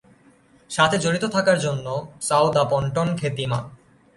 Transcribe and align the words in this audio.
সাথে 0.71 0.97
জড়িত 0.97 1.25
থাকার 1.25 1.57
জন্য 1.59 1.87
সাউদাম্পটন 2.21 3.07
খ্যাতিমান। 3.15 3.63